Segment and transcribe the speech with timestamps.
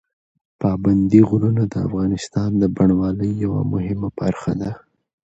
[0.61, 4.71] پابندي غرونه د افغانستان د بڼوالۍ یوه مهمه برخه ده.